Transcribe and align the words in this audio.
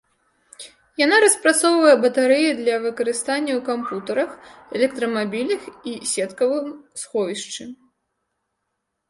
Яна 1.01 1.17
распрацоўвае 1.25 1.91
батарэі 2.05 2.49
для 2.61 2.75
выкарыстання 2.85 3.51
ў 3.59 3.61
кампутарах 3.69 4.29
электрамабілях 4.79 5.61
і 5.93 5.95
сеткавым 6.15 6.67
сховішчы. 7.05 7.63